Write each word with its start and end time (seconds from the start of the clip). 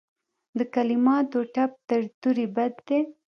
د 0.57 0.59
کلماتو 0.75 1.39
ټپ 1.53 1.71
تر 1.87 2.01
تورې 2.21 2.45
بد 2.55 2.73
دی. 2.87 2.99